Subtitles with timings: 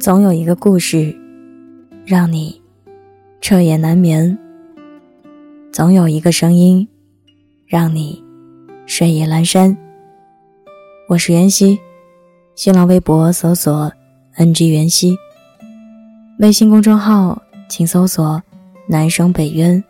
[0.00, 1.14] 总有一个故事，
[2.06, 2.58] 让你
[3.42, 4.34] 彻夜难眠；
[5.70, 6.88] 总有一个声音，
[7.66, 8.24] 让你
[8.86, 9.76] 睡意阑珊。
[11.06, 11.78] 我是袁熙，
[12.54, 13.92] 新浪微博搜索
[14.38, 15.14] “ng 袁熙”，
[16.40, 18.42] 微信公众号请搜索
[18.88, 19.84] “南生北渊”。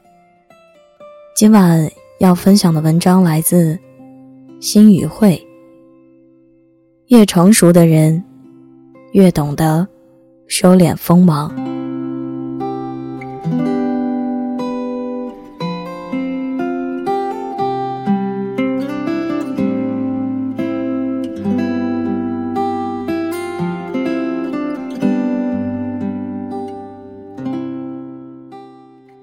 [1.37, 1.89] 今晚
[2.19, 3.79] 要分享的文章来自
[4.61, 5.41] 心语会。
[7.07, 8.25] 越成熟的人，
[9.13, 9.87] 越懂得
[10.51, 11.49] 收敛锋芒。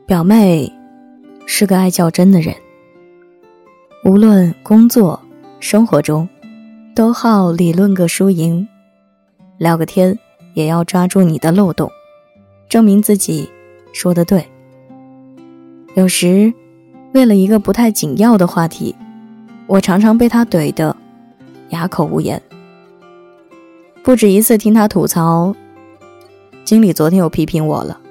[0.08, 0.72] 表妹
[1.46, 2.56] 是个爱较真的人，
[4.06, 5.22] 无论工作、
[5.60, 6.28] 生活中。
[6.96, 8.68] 都好理论个输赢，
[9.60, 10.18] 聊个天
[10.58, 11.92] 也要抓住你的漏洞，
[12.68, 13.48] 证明自己
[13.94, 14.44] 说的对。
[15.94, 16.52] 有时
[17.14, 18.96] 为了一个不太紧要的话题，
[19.68, 20.98] 我常常被他怼得
[21.70, 22.42] 哑口无言。
[24.02, 25.56] 不止一次听他吐槽，
[26.64, 28.02] 经理昨天又批评我了，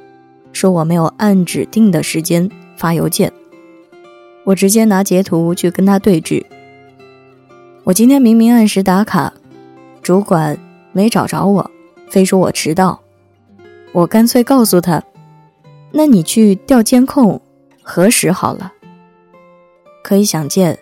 [0.53, 3.33] 说我没有按指定的时间发邮件，
[4.45, 6.45] 我直接拿截图去跟他对峙。
[7.83, 9.33] 我今天明明按时打卡，
[10.01, 10.57] 主管
[10.93, 11.71] 没找着我，
[12.09, 13.01] 非说我迟到。
[13.93, 15.03] 我干脆告诉他
[15.93, 17.41] ：“那你去调监控，
[17.83, 18.73] 核实好了。”
[20.05, 20.79] 可以想见，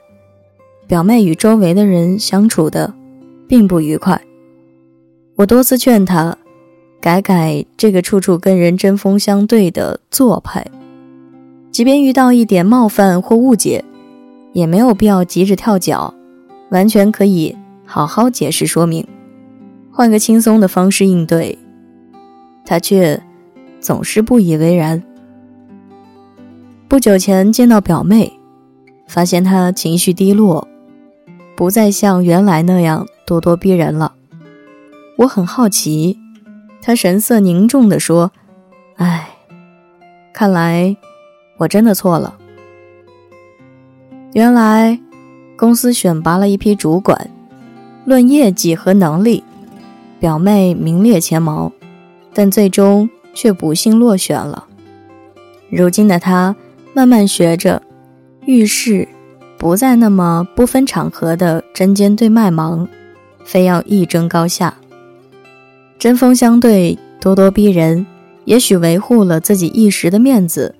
[0.87, 2.93] 表妹与周围的人相处的
[3.49, 4.21] 并不愉快。
[5.37, 6.37] 我多次劝她
[7.01, 10.67] 改改这个处处跟人针锋相对的做派，
[11.71, 13.85] 即便遇到一点冒犯或误解，
[14.53, 16.15] 也没有必要急着跳脚。
[16.71, 19.07] 完全可以好好解释说明，
[19.97, 21.57] 换个轻松的方式应对，
[22.67, 23.23] 他却
[23.81, 25.01] 总是不以为然。
[26.89, 28.33] 不久前见到表妹，
[29.07, 30.67] 发现她情绪低落，
[31.55, 34.15] 不再像原来那样咄咄逼人了。
[35.19, 36.19] 我很好奇，
[36.83, 38.33] 她神色凝重地说
[38.99, 39.29] ：“哎，
[40.33, 40.97] 看来
[41.59, 42.37] 我真的错了。
[44.33, 44.99] 原来。”
[45.57, 47.31] 公司选拔了一批主管，
[48.05, 49.45] 论业绩和能力，
[50.25, 51.71] 表妹名列前茅，
[52.33, 54.67] 但最终却不幸落选了。
[55.69, 56.57] 如今的她
[56.95, 57.83] 慢慢学着
[58.47, 59.07] 遇事
[59.59, 62.89] 不再那么不分场合的针尖对麦芒，
[63.45, 64.75] 非要一争高下。
[65.99, 68.07] 针锋相对、咄咄逼人，
[68.47, 70.75] 也许维护了自己一时的面子，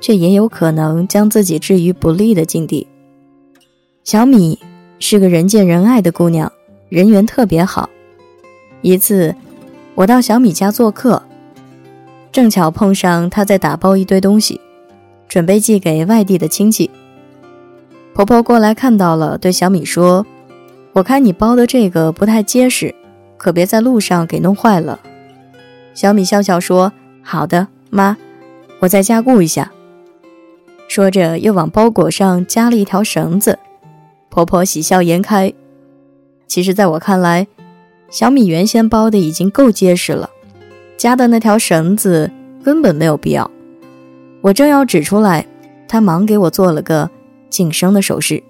[0.00, 2.86] 却也有可能将自己置于不利的境地。
[4.02, 4.58] 小米
[4.98, 6.50] 是个人见人爱的姑娘，
[6.88, 7.90] 人缘特别好。
[8.82, 9.34] 一次，
[9.94, 11.22] 我到小米家做客，
[12.32, 14.60] 正巧碰上她在打包一堆东西，
[15.28, 16.90] 准备寄给外地的亲戚。
[18.12, 20.26] 婆婆过来看到了，对小米说
[20.94, 22.92] ：“我看你包的这个不太结实，
[23.38, 25.00] 可别在路上给弄坏了。”
[25.94, 26.92] 小米笑笑说
[27.22, 28.16] ：“好的，妈，
[28.80, 29.70] 我再加固一下。”
[30.88, 33.58] 说着，又往包裹上加了一条绳子。
[34.28, 35.52] 婆婆喜笑颜开。
[36.46, 37.46] 其实，在我看来，
[38.12, 40.28] 小米原先包的已经够结实了，
[40.98, 42.30] 加的那条绳子
[42.62, 43.50] 根本没有必要。
[44.42, 45.46] 我正要指出来，
[45.88, 47.08] 她忙给我做了个
[47.48, 48.42] 晋升的手势。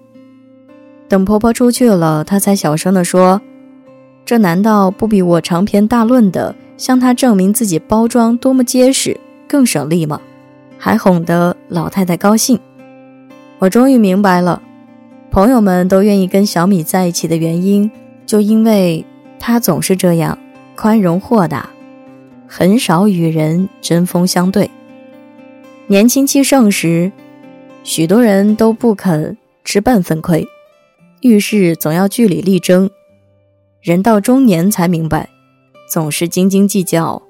[1.07, 3.41] 等婆婆出去了，她才小声地说
[4.25, 10.19] ：“这难道不比我长篇大论的向她证明自己包装多么结实更省力吗？”
[10.77, 12.59] 还哄得老太太高兴。
[13.59, 14.61] 我终于明白了。
[15.31, 17.89] 朋友们都愿意跟小米在一起的原因，
[18.25, 19.05] 就因为
[19.45, 20.39] 他总是这样
[20.73, 21.69] 宽容豁达，
[22.47, 24.71] 很少与人针锋相对。
[25.87, 27.11] 年轻气盛时，
[27.83, 30.47] 许多人都不肯吃半分亏，
[31.19, 32.89] 遇事总要据理力争。
[33.81, 35.27] 人到中年才明白，
[35.89, 37.21] 总是斤斤计较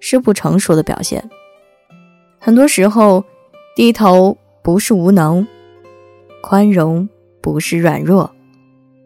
[0.00, 1.30] 是不成熟的表现。
[2.40, 3.24] 很多时候，
[3.76, 5.46] 低头不是无能，
[6.40, 7.08] 宽容。
[7.40, 8.34] 不是软弱，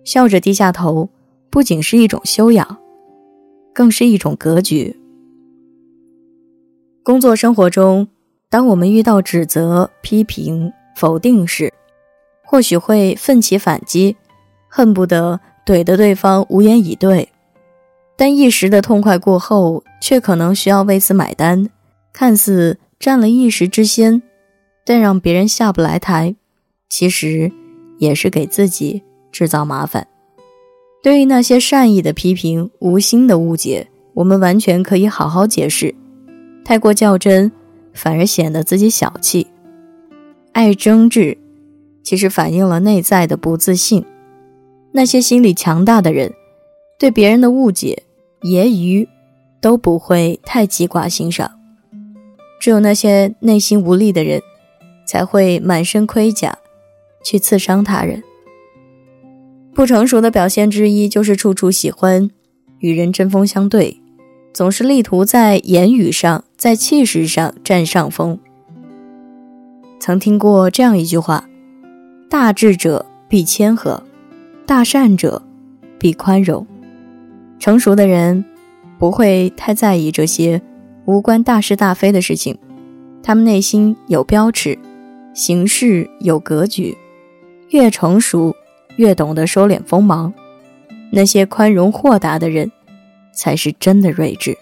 [0.03, 1.09] 笑着低下头，
[1.55, 2.79] 不仅是一种修养，
[3.73, 4.99] 更是一种格局。
[7.05, 8.09] 工作生活中，
[8.51, 11.73] 当我们遇到指责、批评、否定时，
[12.45, 14.17] 或许会奋起反击，
[14.69, 17.29] 恨不得怼得对方无言以对。
[18.17, 21.71] 但一时的痛快过后，却可能需要为此买单。
[22.13, 24.21] 看似占了一时之先，
[24.85, 26.35] 但让别人下不来台，
[26.89, 27.53] 其实。
[27.99, 30.09] 也是给自己制造麻烦。
[31.05, 35.95] 对于那些善意的批评、无心的误解，我们完全可以好好解释。
[36.65, 37.53] 太过较真，
[37.93, 39.47] 反而显得自己小气；
[40.53, 41.37] 爱争执，
[42.03, 44.03] 其实反映了内在的不自信。
[44.93, 46.33] 那些心理强大的人，
[46.99, 48.05] 对别人的误解、
[48.41, 49.07] 揶揄
[49.61, 51.51] 都不会太记挂心上。
[52.59, 54.41] 只有那些内心无力的人，
[55.07, 56.57] 才会满身盔甲
[57.23, 58.23] 去刺伤他人。
[59.75, 62.31] 不成熟的表现之一，就是处处喜欢
[62.79, 64.01] 与人针锋相对，
[64.53, 68.39] 总是力图在言语上、在气势上占上风。
[69.99, 71.49] 曾听过这样一句话
[72.31, 74.01] ：“大智者必谦和，
[74.65, 75.43] 大善者
[75.99, 76.65] 必宽容。”
[77.59, 78.45] 成熟的人
[78.99, 80.63] 不会太在意这些
[81.05, 82.57] 无关大是大非的事情，
[83.25, 84.79] 他们内心有标尺，
[85.35, 86.97] 行事有格局，
[87.71, 88.55] 越成熟。
[88.97, 90.33] 越懂得收敛锋芒，
[91.11, 92.71] 那些宽容豁达的人，
[93.33, 94.57] 才是真的睿智。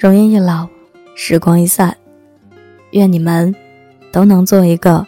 [0.00, 0.68] 容颜一老，
[1.16, 1.97] 时光一散。
[2.98, 3.54] 愿你们
[4.10, 5.06] 都能做一个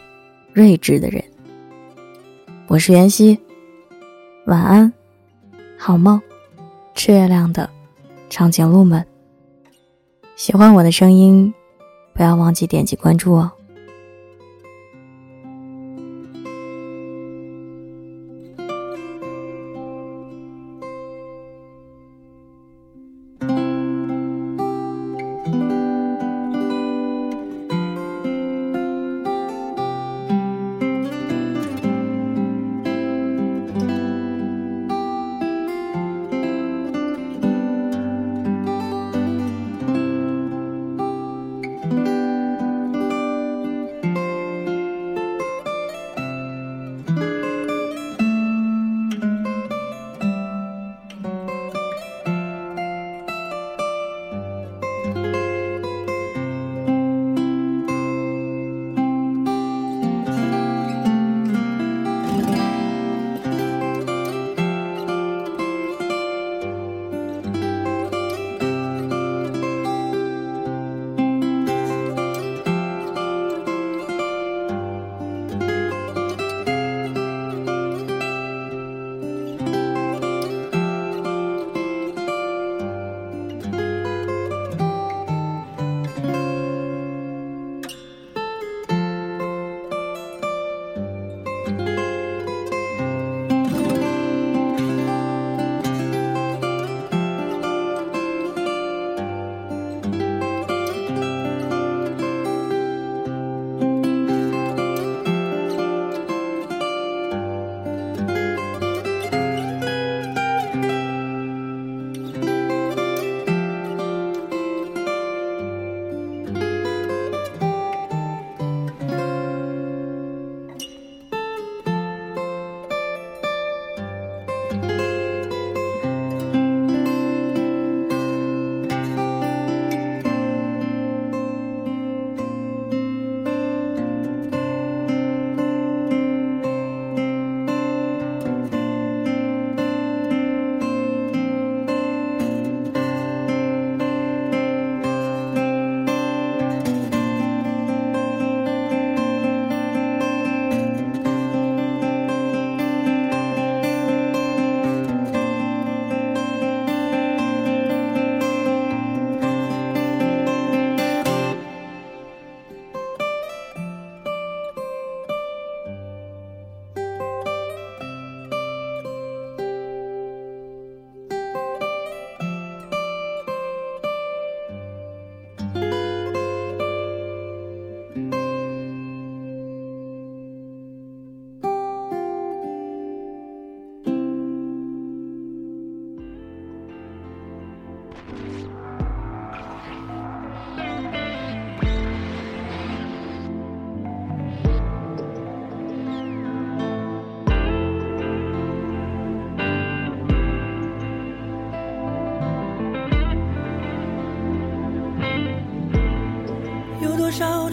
[0.52, 1.22] 睿智的人。
[2.68, 3.36] 我是袁熙，
[4.46, 4.92] 晚安，
[5.76, 6.20] 好梦，
[6.94, 7.68] 赤月亮的
[8.28, 9.04] 长颈鹿们。
[10.36, 11.52] 喜欢我的声音，
[12.14, 13.50] 不要忘记点击关注哦。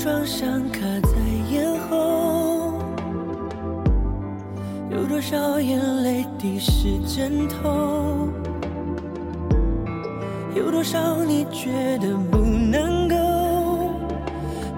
[0.08, 1.10] 让伤卡在
[1.52, 2.80] 咽喉，
[4.90, 8.30] 有多少眼泪滴湿枕头，
[10.56, 13.18] 有多少你觉得不能够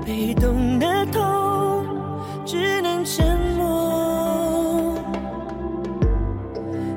[0.04, 1.86] 被动的痛，
[2.44, 4.96] 只能沉默。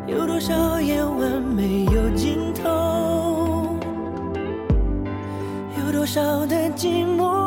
[0.07, 3.77] 有多少夜晚没有尽头，
[5.85, 7.42] 有多少的寂寞。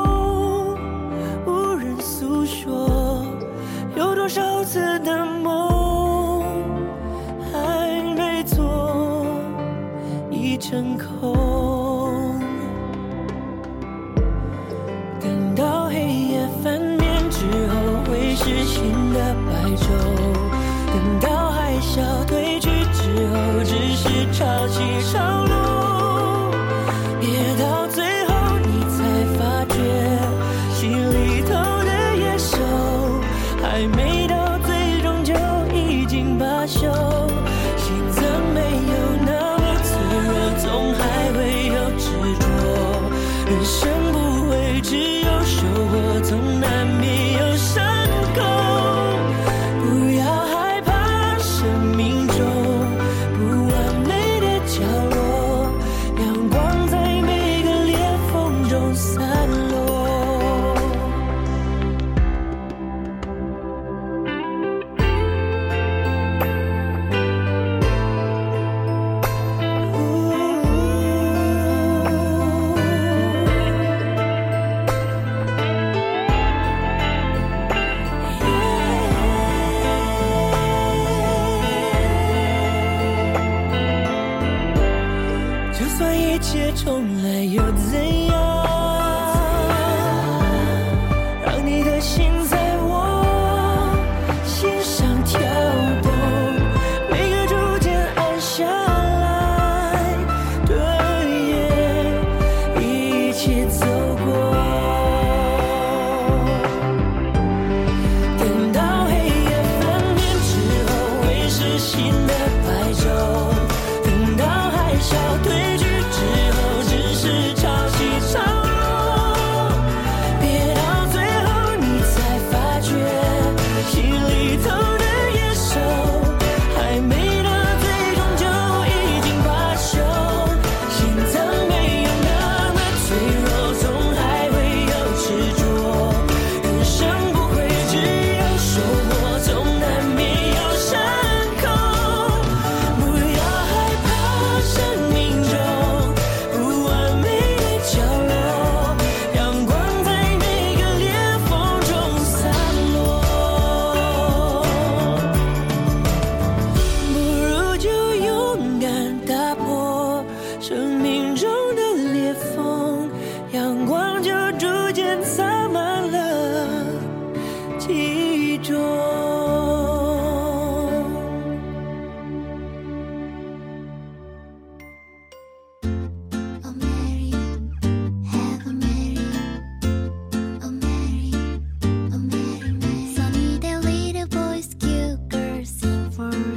[10.76, 11.65] 人口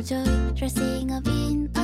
[0.02, 1.77] Joy dressing up in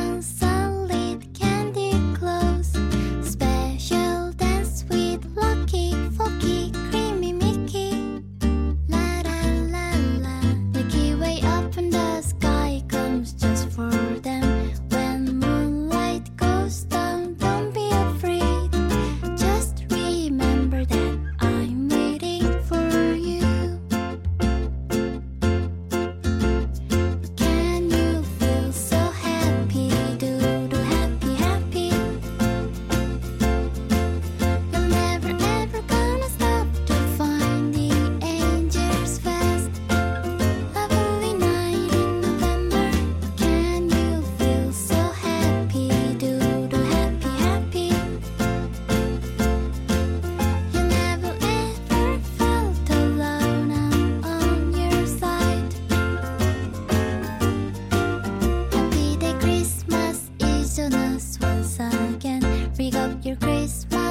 [61.78, 62.72] once again.
[62.78, 64.03] Rig up your Christmas.